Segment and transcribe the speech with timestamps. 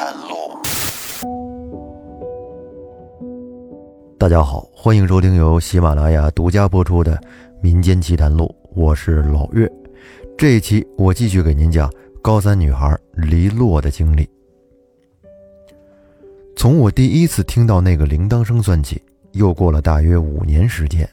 [0.00, 0.58] 谈录。
[4.18, 7.14] 大家好，欢迎收听由喜马拉雅独家播出的
[7.60, 9.70] 《民间奇谈录》，我是老岳。
[10.38, 14.26] 这一期我继续给您讲高三女孩黎洛的经历。
[16.56, 21.06] 从我第一次听到那个铃铛声算起，又过了大约五年时间，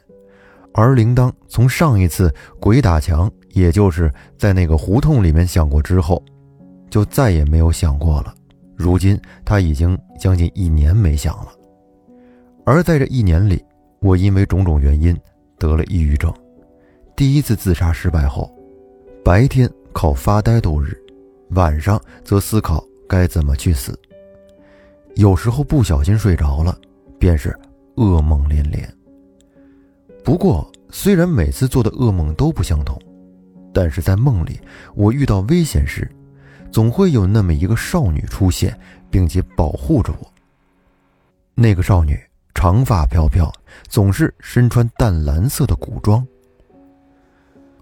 [0.72, 6.24] 而铃铛从上一次鬼打墙，也就是在那个胡同里面响过之后，
[6.90, 8.34] 就再也没有响过了。
[8.78, 11.52] 如今他已经将近一年没响了。
[12.64, 13.64] 而在这一年里，
[14.00, 15.18] 我因为种种原因
[15.58, 16.32] 得了抑郁症。
[17.16, 18.54] 第一次自杀失败后，
[19.26, 20.96] 白天靠发呆度日，
[21.50, 24.00] 晚上则思考该怎么去死。
[25.16, 26.78] 有时候不小心睡着了，
[27.18, 27.58] 便是
[27.96, 28.88] 噩梦连连。
[30.24, 33.00] 不过，虽然每次做的噩梦都不相同，
[33.74, 34.60] 但是在梦里，
[34.94, 36.08] 我遇到危险时，
[36.72, 38.78] 总会有那么一个少女出现，
[39.10, 40.34] 并且保护着我。
[41.56, 42.20] 那个少女
[42.54, 43.52] 长发飘飘，
[43.88, 46.26] 总是身穿淡蓝色的古装。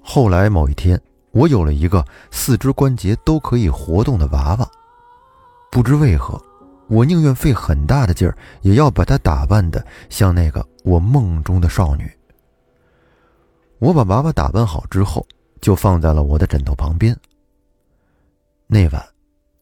[0.02, 1.00] 后来某一天，
[1.32, 4.72] 我有了一个四肢关节都可以活动的娃娃，
[5.72, 6.42] 不知为何，
[6.88, 12.10] 我宁愿费很大的劲儿，也要把她打扮的像那个我梦中的少女。
[13.80, 15.26] 我把娃娃打扮好之后，
[15.60, 17.18] 就放在了我的枕头旁边。
[18.68, 19.06] 那晚，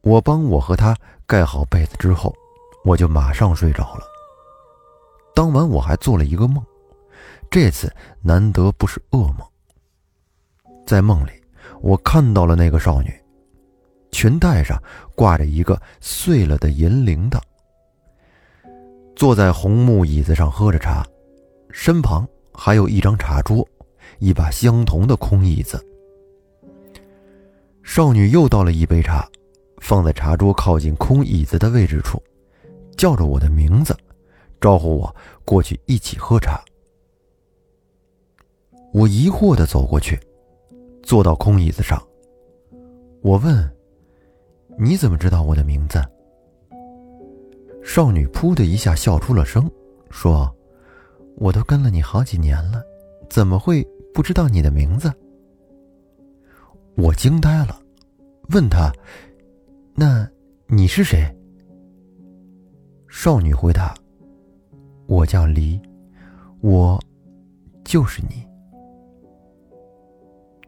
[0.01, 2.33] 我帮我和她盖好被子之后，
[2.85, 4.05] 我就马上睡着了。
[5.35, 6.63] 当晚我还做了一个梦，
[7.51, 9.39] 这次难得不是噩梦。
[10.85, 11.31] 在梦里，
[11.81, 13.13] 我看到了那个少女，
[14.11, 14.81] 裙带上
[15.15, 17.39] 挂着一个碎了的银铃铛，
[19.15, 21.05] 坐在红木椅子上喝着茶，
[21.71, 23.67] 身旁还有一张茶桌，
[24.19, 25.83] 一把相同的空椅子。
[27.83, 29.29] 少女又倒了一杯茶，
[29.79, 32.21] 放在茶桌靠近空椅子的位置处，
[32.97, 33.95] 叫着我的名字，
[34.59, 36.63] 招呼我过去一起喝茶。
[38.93, 40.19] 我疑惑的走过去。
[41.03, 42.01] 坐到空椅子上，
[43.21, 43.69] 我问
[44.79, 46.01] ：“你怎么知道我的名字？”
[47.83, 49.69] 少女噗的一下笑出了声，
[50.09, 50.49] 说
[51.35, 52.81] ：“我都跟了你好几年了，
[53.29, 55.11] 怎么会不知道你的名字？”
[56.95, 57.79] 我惊呆了，
[58.49, 58.91] 问他
[59.95, 60.27] ：“那
[60.67, 61.23] 你是谁？”
[63.09, 63.93] 少女回答
[65.07, 65.79] ：“我叫黎，
[66.61, 67.01] 我
[67.83, 68.43] 就是你。”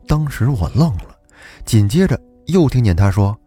[0.07, 1.17] 当时我愣了，
[1.65, 3.37] 紧接着又听见他说：“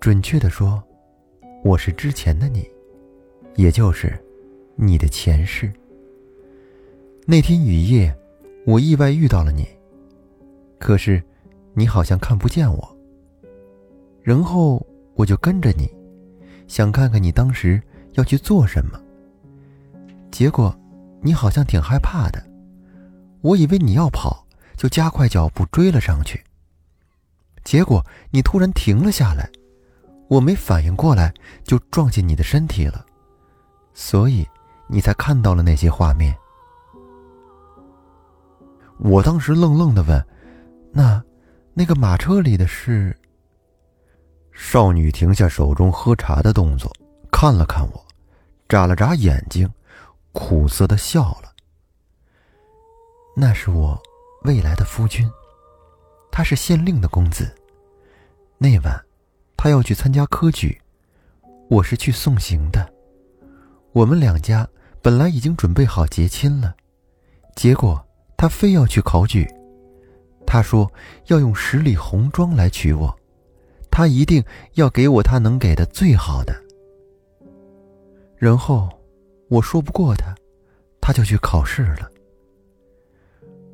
[0.00, 0.82] 准确的说，
[1.62, 2.66] 我是之前的你，
[3.56, 4.18] 也就是
[4.76, 5.72] 你的前世。
[7.26, 8.14] 那天雨夜，
[8.66, 9.66] 我意外遇到了你，
[10.78, 11.22] 可是
[11.74, 12.96] 你好像看不见我。
[14.22, 15.86] 然后我就跟着你，
[16.66, 17.82] 想看看你当时
[18.14, 18.98] 要去做什么。
[20.30, 20.74] 结果
[21.20, 22.42] 你好像挺害怕的，
[23.42, 24.40] 我以为你要跑。”
[24.76, 26.42] 就加快脚步追了上去。
[27.62, 29.48] 结果你突然停了下来，
[30.28, 33.06] 我没反应过来就撞进你的身体了，
[33.94, 34.44] 所以
[34.88, 36.36] 你才看到了那些画面。
[38.98, 40.26] 我当时愣愣的问
[40.92, 41.22] ：“那，
[41.74, 43.16] 那个马车里的是？”
[44.52, 46.90] 少女停下手中喝茶的动作，
[47.30, 48.06] 看了看我，
[48.68, 49.68] 眨了眨眼睛，
[50.32, 51.52] 苦涩的笑了。
[53.36, 54.00] 那是我。
[54.44, 55.26] 未来的夫君，
[56.30, 57.50] 他是县令的公子。
[58.58, 59.02] 那晚，
[59.56, 60.78] 他要去参加科举，
[61.70, 62.92] 我是去送行的。
[63.92, 64.68] 我们两家
[65.00, 66.76] 本来已经准备好结亲了，
[67.56, 68.06] 结果
[68.36, 69.50] 他非要去考举。
[70.54, 70.88] 他说
[71.26, 73.12] 要用十里红妆来娶我，
[73.90, 74.40] 他一定
[74.74, 76.54] 要给我他能给的最好的。
[78.36, 78.88] 然后，
[79.48, 80.32] 我说不过他，
[81.00, 82.08] 他就去考试了。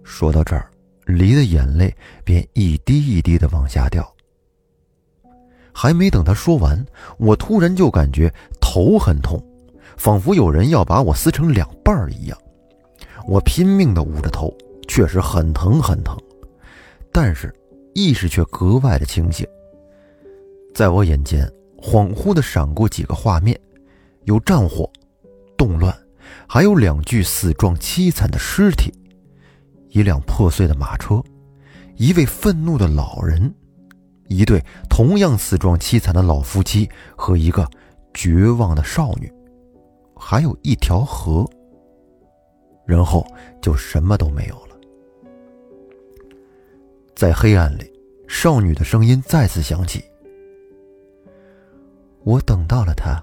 [0.03, 0.71] 说到这儿，
[1.05, 4.11] 黎的眼泪便一滴一滴的往下掉。
[5.75, 6.83] 还没等他说完，
[7.19, 9.39] 我突然就感觉头很痛，
[9.99, 12.39] 仿佛有人要把我撕成两半一样。
[13.29, 14.51] 我拼命的捂着头，
[14.89, 16.19] 确实很疼很疼，
[17.13, 17.55] 但是
[17.95, 19.47] 意识却格外的清醒。
[20.75, 23.59] 在我眼前恍惚的闪过几个画面，
[24.25, 24.91] 有战火、
[25.57, 25.97] 动乱，
[26.47, 28.93] 还有两具死状凄惨的尸体。
[29.89, 31.21] 一辆破碎的马车，
[31.97, 33.53] 一位愤怒的老人，
[34.29, 37.69] 一对同样死状凄惨的老夫妻和一个
[38.15, 39.33] 绝望的少女，
[40.15, 41.45] 还有一条河。
[42.87, 43.27] 然后
[43.61, 44.70] 就什么都没有了。
[47.21, 47.93] 在黑暗里，
[48.27, 50.03] 少女的声音再次响起
[52.25, 53.23] ：“我等到了他，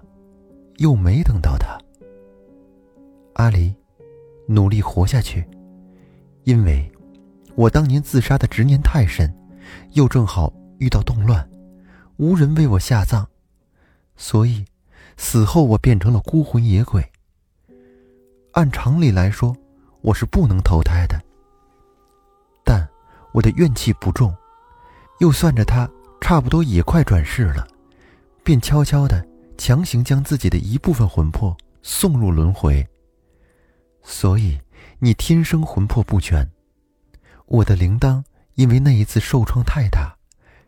[0.75, 1.75] 又没等到他。
[3.33, 3.73] 阿离，
[4.45, 5.43] 努力活下去，
[6.43, 6.87] 因为，
[7.55, 9.33] 我当年自杀的执念太深，
[9.93, 11.49] 又正好遇到动乱，
[12.17, 13.25] 无人为我下葬，
[14.15, 14.63] 所以，
[15.17, 17.03] 死后我变成了孤魂野鬼。
[18.51, 19.57] 按常理来说，
[20.01, 21.19] 我是不能投胎的。
[23.37, 24.35] 我的怨气不重，
[25.19, 25.87] 又算着他
[26.19, 27.67] 差不多也快转世了，
[28.43, 29.23] 便悄悄的
[29.59, 32.83] 强行将自己的一部分魂魄送入轮回。
[34.01, 34.59] 所以
[34.97, 36.49] 你天生魂魄不全。
[37.45, 38.23] 我的铃铛
[38.55, 40.17] 因为那一次受创太大，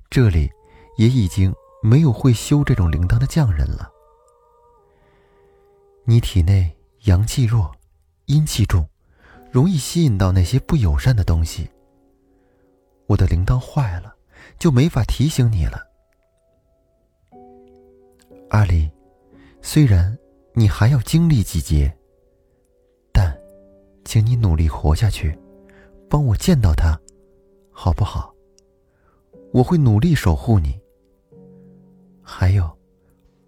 [0.08, 0.48] 这里
[0.96, 1.52] 也已经
[1.82, 3.90] 没有会修这种铃铛的匠人了。
[6.06, 7.72] 你体内阳气弱，
[8.26, 8.88] 阴气重，
[9.52, 11.68] 容易吸引到那些不友善的东西。
[13.10, 14.16] 我的铃铛坏了，
[14.60, 15.84] 就没法提醒你了。
[18.52, 18.88] 阿离，
[19.64, 20.16] 虽然
[20.54, 21.92] 你还要经历几劫。
[23.12, 23.36] 但
[24.06, 25.36] 请你努力活下去，
[26.08, 26.96] 帮我见到他，
[27.72, 28.32] 好不好？
[29.54, 30.80] 我会努力守护你。
[32.22, 32.70] 还有，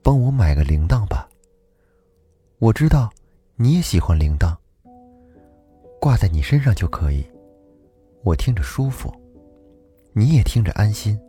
[0.02, 1.30] 帮我买个铃铛吧。
[2.58, 3.12] 我知道
[3.58, 4.58] 你也喜欢铃铛，
[6.00, 7.24] 挂在你身上就可以，
[8.24, 9.14] 我听着舒服，
[10.14, 11.20] 你也听着安心。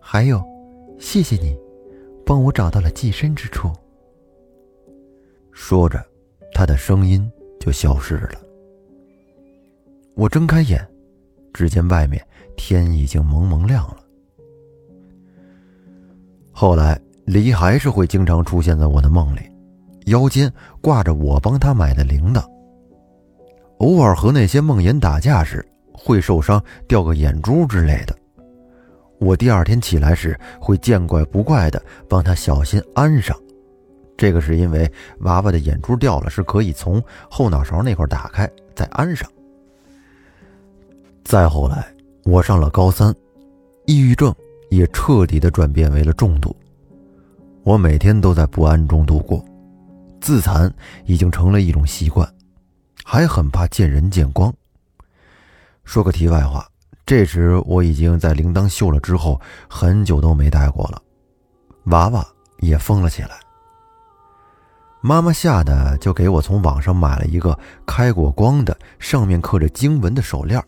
[0.00, 0.42] 还有，
[0.98, 1.56] 谢谢你，
[2.24, 3.70] 帮我找到了寄身之处。
[5.52, 6.04] 说着，
[6.52, 7.30] 他的声音。
[7.58, 8.40] 就消失了。
[10.14, 10.86] 我睁开眼，
[11.52, 12.24] 只见外面
[12.56, 13.96] 天已经蒙蒙亮了。
[16.52, 19.40] 后来，梨还是会经常出现在我的梦里，
[20.04, 22.44] 腰间挂着我帮他买的铃铛。
[23.78, 25.66] 偶尔和那些梦魇打架时，
[25.96, 28.14] 会受伤掉个眼珠之类的。
[29.18, 33.36] 我第二天起来时，会见怪不怪的帮他小心安上。
[34.16, 34.90] 这个是因为
[35.20, 39.28] 娃娃的眼珠掉了，是可以从后脑勺那块打开再安上。
[41.24, 41.86] 再后来，
[42.24, 43.14] 我上了高三，
[43.86, 44.34] 抑郁症
[44.70, 46.54] 也彻底的转变为了重度。
[47.62, 49.44] 我每天都在不安中度过，
[50.20, 50.72] 自残
[51.04, 52.26] 已经成了一种习惯，
[53.04, 54.54] 还很怕见人见光。
[55.86, 56.68] 说个题外话，
[57.06, 59.40] 这时我已经在铃铛锈了之后
[59.70, 61.00] 很久都没戴过了，
[61.84, 62.26] 娃娃
[62.58, 63.38] 也疯了起来。
[65.00, 67.56] 妈妈吓得就给我从网上买了一个
[67.86, 70.60] 开过光的、上面刻着经文的手链，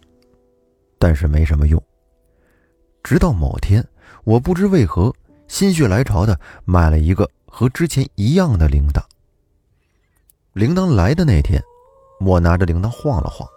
[1.00, 1.82] 但是没什么用。
[3.02, 3.84] 直到某天，
[4.22, 5.12] 我不知为何
[5.48, 9.02] 心血来潮的买了一个和之前一样的铃铛。
[10.52, 11.60] 铃铛来的那天，
[12.20, 13.48] 我拿着铃铛晃了晃，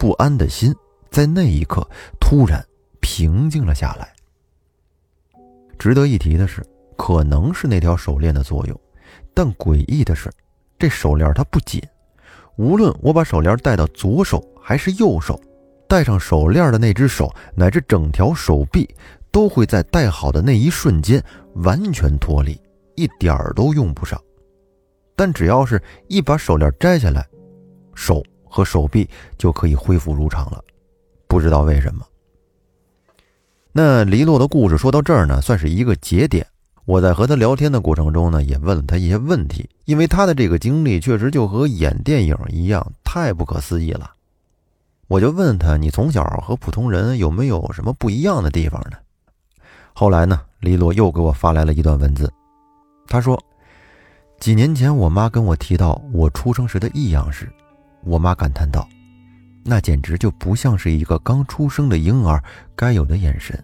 [0.00, 0.74] 不安的心
[1.10, 1.86] 在那一刻
[2.18, 2.66] 突然
[3.00, 4.14] 平静了下来。
[5.78, 6.64] 值得一提的是，
[6.96, 8.80] 可能是那条手链的作用。
[9.34, 10.32] 但诡异的是，
[10.78, 11.82] 这手链它不紧，
[12.56, 15.38] 无论我把手链戴到左手还是右手，
[15.86, 18.88] 戴上手链的那只手乃至整条手臂，
[19.30, 21.22] 都会在戴好的那一瞬间
[21.56, 22.58] 完全脱离，
[22.94, 24.18] 一点儿都用不上。
[25.14, 27.28] 但只要是一把手链摘下来，
[27.94, 29.08] 手和手臂
[29.38, 30.62] 就可以恢复如常了。
[31.26, 32.04] 不知道为什么。
[33.72, 36.46] 那黎洛的故事说到这儿呢，算是一个节点。
[36.86, 44.10] 我在和他聊天的过程中呢，也问了他一些问题，因为他的这个经历确实就和演电影一样，太不可思议了。
[45.06, 48.96] 我就问他：“你从小和普通人有没有什么不一样的地方呢？”
[49.94, 52.32] 后来呢，黎洛又给我发来了一段文字，
[53.06, 53.40] 他说
[54.40, 57.48] ：“几年前我妈跟我提到我出生时的异样时，
[58.02, 58.88] 我妈感叹道
[59.64, 62.42] ：‘那简直就不像是一个刚出生的婴儿
[62.74, 63.62] 该有的眼神，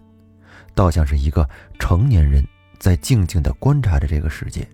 [0.73, 1.47] 倒像是一个
[1.79, 2.43] 成年人。’”
[2.79, 4.67] 在静静的观察着这个世界。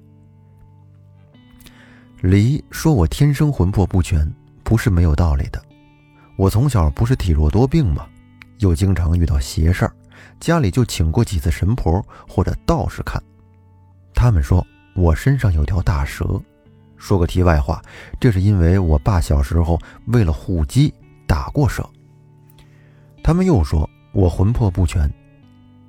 [2.19, 4.29] 黎说：“我天生魂魄不全，
[4.61, 5.63] 不是没有道理的。
[6.35, 8.05] 我从小不是体弱多病吗？
[8.59, 9.95] 又经常遇到邪事儿，
[10.41, 13.23] 家里就请过几次神婆或者道士看。
[14.13, 16.37] 他们说我身上有条大蛇。
[17.03, 17.83] 说个题外话，
[18.17, 20.93] 这是因为我爸小时候为了护鸡
[21.27, 21.85] 打过蛇。
[23.21, 25.11] 他们又说我魂魄不全，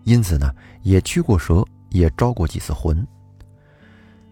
[0.02, 0.52] 因此呢，
[0.83, 3.06] 也驱过蛇。”也招过几次魂。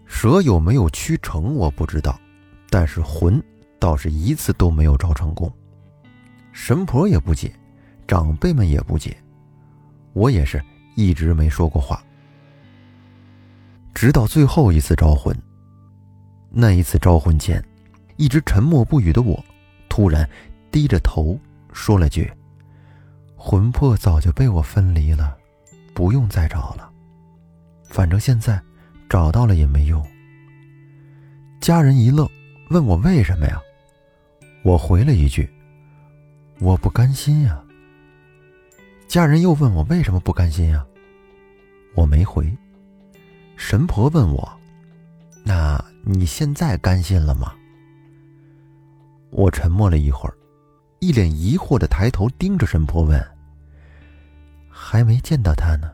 [0.05, 2.19] 蛇有没有驱成我不知道，
[2.69, 3.41] 但是魂
[3.79, 5.49] 倒是一次都没有招成功。
[6.51, 7.49] 神婆也不解，
[8.05, 9.15] 长辈们也不解，
[10.11, 10.61] 我也是
[10.97, 12.03] 一直没说过话。
[13.93, 15.33] 直到最后一次招魂，
[16.55, 17.63] 那一次招魂前，
[18.15, 19.43] 一直沉默不语的我，
[19.89, 20.29] 突然
[20.69, 21.35] 低着头
[21.73, 22.31] 说了句
[23.35, 25.35] ：“魂魄早就被我分离了，
[25.95, 26.91] 不用再找了。”
[27.89, 28.61] 反正现在
[29.09, 30.05] 找到了也没用。
[31.59, 32.29] 家人一愣，
[32.69, 33.59] 问我为什么呀？
[34.63, 35.49] 我回了一句
[36.61, 37.59] ：“我不甘心呀。”
[39.09, 40.85] 家人又问我为什么不甘心呀？
[41.95, 42.55] 我没回。
[43.55, 44.47] 神婆问我
[45.43, 47.53] ：“那你现在甘心了吗？”
[49.31, 50.35] 我沉默了一会儿，
[50.99, 53.19] 一脸疑惑的抬头盯着神婆问
[54.69, 55.91] ：“还没见到他呢，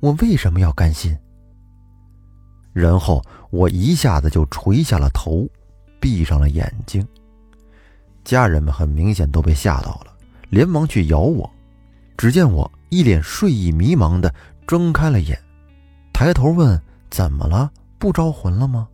[0.00, 1.16] 我为什么要甘心？”
[2.72, 5.46] 然后我一下子就垂下了头，
[6.00, 7.06] 闭上了眼睛。
[8.24, 10.16] 家人们很明显都被吓到了，
[10.48, 11.48] 连忙去摇我。
[12.16, 14.32] 只见我一脸睡意迷茫的
[14.66, 15.38] 睁开了眼，
[16.12, 17.70] 抬头问：“怎么了？
[17.98, 18.88] 不招魂了吗？”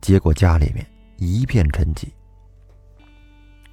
[0.00, 0.86] 结果家里面
[1.16, 2.08] 一片沉寂。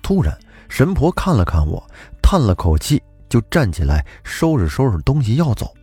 [0.02, 0.38] 突然，
[0.70, 1.84] 神婆看了看我，
[2.22, 5.74] 叹了口气，就站起来收拾收拾东西要走，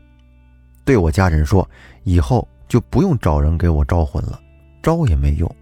[0.84, 1.68] 对我家人说
[2.04, 4.40] ：“以后就不用找人给我招魂了，
[4.82, 5.56] 招也没用。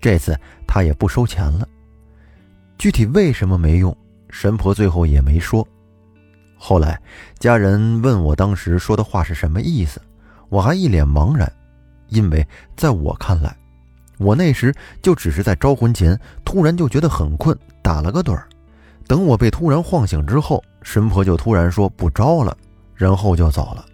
[0.00, 1.66] 这次他也不收钱了。
[2.76, 3.96] 具体为什么没用，
[4.30, 5.66] 神婆最后也没说。”
[6.60, 7.00] 后来，
[7.38, 10.00] 家人问我当时说的话是什么意思，
[10.48, 11.50] 我还一脸茫然，
[12.08, 12.46] 因为
[12.76, 13.56] 在我看来，
[14.18, 18.48] 我那时就只是在招魂前突然就觉得很困，打了个盹儿。
[19.06, 22.56] 等我被突然晃醒之后，神婆就突然说不招了，
[22.94, 23.84] 然后就走了。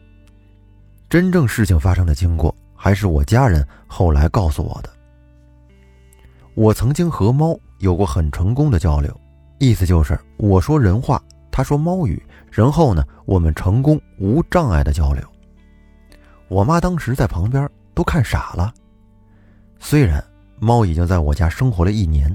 [1.08, 4.90] 真正事情发生的经过，还是我家人后来告诉我的。
[6.54, 9.14] 我曾经和猫有过很成功的交流，
[9.58, 12.20] 意思就是我说人话，他说猫语。
[12.50, 15.22] 然后呢，我们成功无障碍的交流。
[16.46, 18.72] 我妈当时在旁边都看傻了。
[19.78, 20.24] 虽然
[20.58, 22.34] 猫已经在我家生活了一年，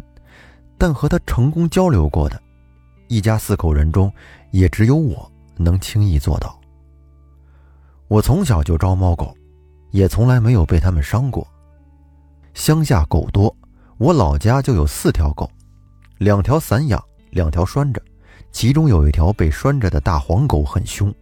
[0.77, 2.41] 但和它成功交流过的，
[3.08, 4.12] 一家四口人中，
[4.51, 6.60] 也只有我能轻易做到。
[8.08, 9.36] 我从小就招猫狗，
[9.91, 11.48] 也从来没有被它们伤过。
[12.53, 13.55] 乡下狗多，
[13.98, 15.50] 我老家就有四条狗，
[16.17, 18.01] 两条散养，两条拴着。
[18.51, 21.13] 其中有一条被拴着的大黄狗很凶。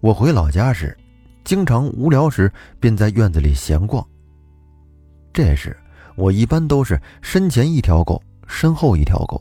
[0.00, 0.96] 我回老家时，
[1.44, 4.04] 经常无聊时便在院子里闲逛。
[5.38, 5.76] 这时，
[6.16, 9.40] 我一般都是身前一条狗，身后一条狗，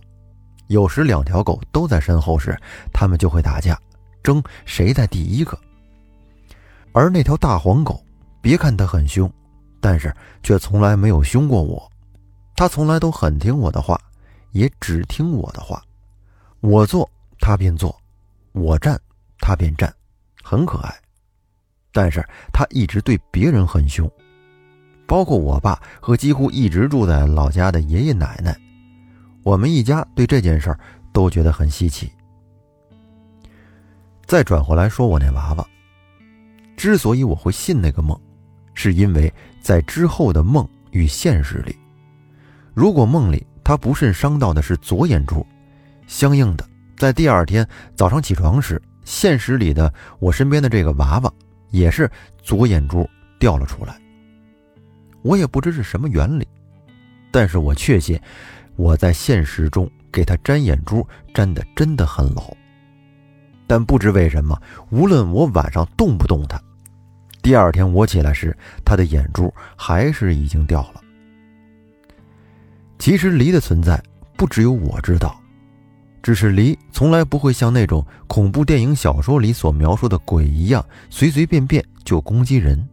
[0.68, 2.56] 有时两条狗都在身后时，
[2.94, 3.76] 它们就会打架，
[4.22, 5.58] 争谁在第一个。
[6.92, 8.00] 而那条大黄狗，
[8.44, 9.28] 别看它很凶，
[9.82, 11.92] 但是却从来没有凶过我，
[12.56, 14.00] 它从来都很听我的话，
[14.52, 15.82] 也只听我的话。
[16.60, 17.90] 我坐，他便坐；
[18.52, 19.02] 我站，
[19.40, 19.92] 他便站，
[20.44, 20.96] 很可爱。
[21.92, 22.24] 但是
[22.54, 24.08] 他一直对别人很凶，
[25.08, 28.56] 包括我爸和几乎一直住在老家的爷爷奶奶。
[29.42, 30.80] 我们一家对这件事儿
[31.14, 32.12] 都觉得很稀奇。
[34.26, 35.66] 再转回来说，我那娃娃，
[36.76, 38.20] 之所以我会信那个梦，
[38.74, 41.74] 是因为在之后的梦与现实里，
[42.74, 45.46] 如果梦里他不慎伤到的是左眼珠。
[46.08, 51.34] 相应的，在第二天早上起床时，现实里的我身边的这个娃娃
[51.72, 52.12] 也是
[52.44, 53.10] 左眼珠
[53.40, 53.98] 掉了出来。
[55.28, 56.48] 我也不知是什么原理，
[57.32, 58.18] 但是我确信
[58.78, 62.56] 我在现实中给他粘眼珠粘的真的很牢。
[63.68, 64.58] 但不知为什么，
[64.90, 66.58] 无论我晚上动不动他，
[67.42, 68.56] 第二天我起来时，
[68.86, 71.02] 他的眼珠还是已经掉了。
[72.98, 74.02] 其实梨的存在
[74.38, 75.38] 不只有我知道。
[76.24, 82.86] 只是离从来不会像那种恐怖电影、小说里所描述的鬼一样，随随便便就攻击人。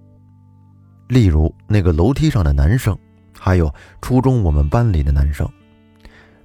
[1.09, 2.97] 例如那个楼梯上的男生，
[3.39, 5.49] 还有初中我们班里的男生，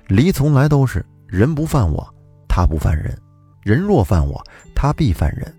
[0.07, 2.05] 离从来都是人不犯我，
[2.47, 3.13] 他不犯人；
[3.63, 4.43] 人若犯我，
[4.75, 5.53] 他必犯人，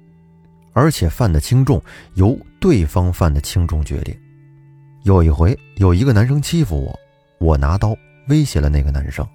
[0.73, 1.83] 而且犯的轻重
[2.15, 4.15] 由对方犯的轻重决定。
[5.05, 6.99] 有一回，有一个男生欺负我，
[7.39, 7.97] 我拿刀
[8.29, 9.27] 威胁了那个男生。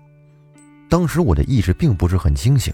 [0.88, 2.72] 当时我的意识并不是很清醒，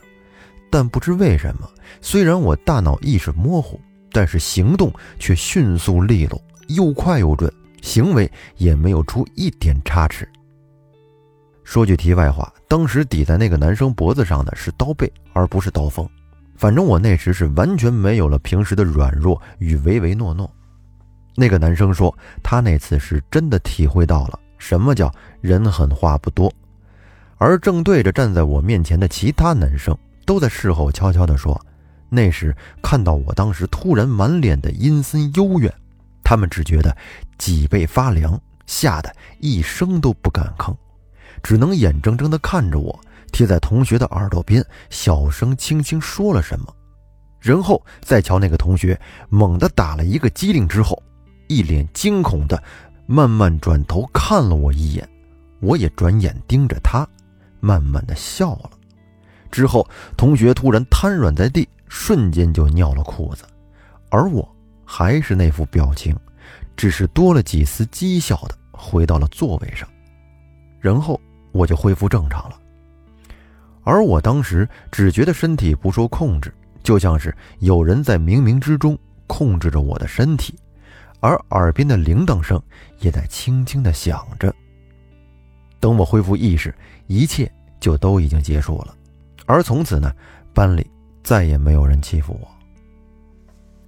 [0.70, 1.70] 但不知为什么，
[2.02, 3.80] 虽然我大脑意识模糊，
[4.12, 6.42] 但是行动却迅速利落，
[6.74, 7.52] 又快又准，
[7.82, 10.28] 行为也没有出一点差池。
[11.64, 16.08] 说句题外话，当时抵在那个男生脖子上的是刀背，而不是刀锋。
[16.58, 20.52] 反正我那时是完全没有了平时的软弱与唯唯诺诺。
[21.36, 26.52] 那个男生说，他那次是真的体会到了什么叫人狠话不多。
[27.38, 31.60] 而正对着站在我面前的其他男生，都在事后悄悄地说
[32.10, 35.74] ：“那时看到我当时突然满脸的阴森幽怨，
[36.32, 36.96] 他们只觉得
[37.38, 40.74] 脊背发凉，吓得一声都不敢吭，
[41.44, 42.98] 只能眼睁睁地看着我
[43.34, 46.74] 贴在同学的耳朵边，小声轻轻说了什么，
[47.42, 48.98] 然后再瞧那个同学
[49.28, 51.04] 猛地打了一个激灵之后，
[51.50, 52.64] 一脸惊恐的
[53.06, 55.06] 慢慢转头看了我一眼，
[55.60, 57.06] 我也转眼盯着他，
[57.60, 58.70] 慢慢的笑了。
[59.52, 59.86] 之后，
[60.16, 63.44] 同学突然瘫软在地，瞬间就尿了裤子，
[64.10, 64.50] 而我
[64.94, 66.14] 还是那副表情，
[66.76, 69.88] 只是多了几丝讥笑的回到了座位上，
[70.82, 71.18] 然后
[71.54, 72.60] 我就恢复正常了。
[73.86, 80.54] 而我当时只觉得身体不受控制，就像是有人在冥冥之中控制着我的身体，
[81.22, 82.62] 而耳边的铃铛声
[83.00, 84.54] 也在轻轻的响着。
[85.80, 86.76] 等我恢复意识，
[87.08, 88.94] 一切就都已经结束了。
[89.46, 90.14] 而从此呢，
[90.54, 90.86] 班里
[91.24, 92.61] 再也没有人欺负我。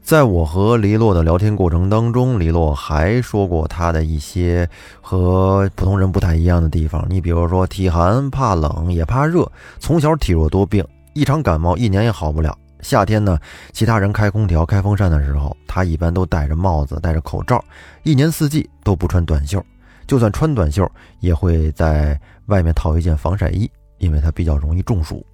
[0.03, 4.69] 在我和黎洛的聊天过程当中，黎洛还说过他的一些
[5.01, 7.05] 和普通人不太一样的地方。
[7.09, 12.55] 你比如说，体寒、怕冷也怕热，从小体弱多病，一场感冒一年也好不了。
[12.81, 13.39] 夏天呢，
[13.71, 17.63] 其他人开空调、开风扇的时候，他一般都戴着帽子、戴着口罩，
[18.03, 19.65] 一年四季都不穿短袖，
[20.05, 20.85] 就算穿短袖，
[21.21, 25.25] 也会在外面套一件防晒衣，因为他比较容易中暑。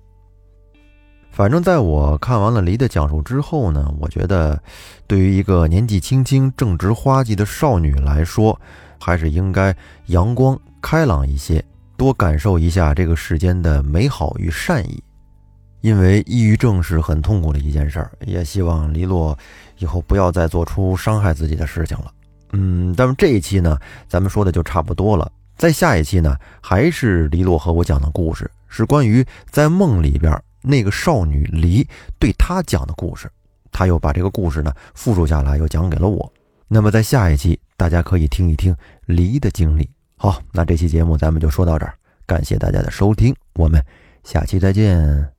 [1.31, 4.61] 反正，在我看完了黎的讲述之后呢，我觉得，
[5.07, 8.59] 对于一个年纪轻轻、正值花季的少女来说，
[8.99, 9.73] 还是应该
[10.07, 11.63] 阳光开朗一些，
[11.95, 15.01] 多感受一下这个世间的美好与善意。
[15.79, 19.37] 因为抑郁症是很痛苦的一件事儿，也希望黎洛
[19.77, 22.11] 以后不要再做出伤害自己的事情了。
[22.51, 25.31] 嗯，但是这一期呢，咱们说的就差不多了。
[25.55, 30.37] 在下一期呢，还是黎洛和我讲的故事，是关于在梦里边。
[30.61, 31.87] 那个少女梨
[32.19, 33.29] 对她讲的故事，
[33.71, 36.31] 她又把这个故事呢复述下来，又讲给了我。
[36.67, 38.75] 那么在下一期，大家可以听一听
[39.05, 39.89] 梨的经历。
[40.15, 41.93] 好，那这期节目咱们就说到这儿，
[42.25, 43.83] 感谢大家的收听，我们
[44.23, 45.38] 下期再见。